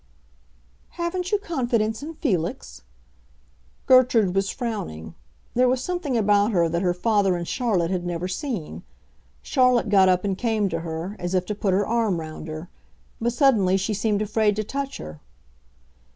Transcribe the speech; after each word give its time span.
"Haven't 0.97 1.31
you 1.31 1.37
confidence 1.37 2.01
in 2.01 2.15
Felix?" 2.15 2.81
Gertrude 3.85 4.33
was 4.33 4.49
frowning; 4.49 5.13
there 5.53 5.67
was 5.69 5.79
something 5.83 6.17
about 6.17 6.51
her 6.53 6.67
that 6.67 6.81
her 6.81 6.95
father 6.95 7.35
and 7.35 7.47
Charlotte 7.47 7.91
had 7.91 8.03
never 8.03 8.27
seen. 8.27 8.81
Charlotte 9.43 9.89
got 9.89 10.09
up 10.09 10.23
and 10.25 10.35
came 10.35 10.69
to 10.69 10.79
her, 10.79 11.15
as 11.19 11.35
if 11.35 11.45
to 11.45 11.53
put 11.53 11.75
her 11.75 11.85
arm 11.85 12.19
round 12.19 12.47
her; 12.47 12.67
but 13.21 13.31
suddenly, 13.33 13.77
she 13.77 13.93
seemed 13.93 14.23
afraid 14.23 14.55
to 14.55 14.63
touch 14.63 14.97
her. 14.97 15.21